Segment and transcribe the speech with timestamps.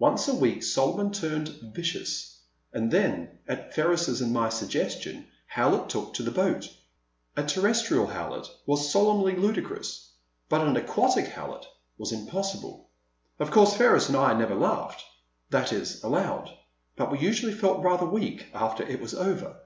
[0.00, 4.48] Once a week Solomon turned vi cious *' and then, at Ferris* s and my
[4.48, 6.68] suggestion, Howlett took to the boat.
[7.36, 10.10] A terrestrial Howlett was solemnly ludicrous,
[10.48, 11.66] but an aquatic Howlett
[11.98, 12.90] was impossible.
[13.38, 15.04] Of course Ferris and I never laughed—
[15.50, 16.50] that is, aloud,
[16.96, 19.56] but we usually felt rather weak after it was over.